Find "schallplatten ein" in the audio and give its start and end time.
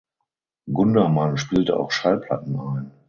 1.91-2.91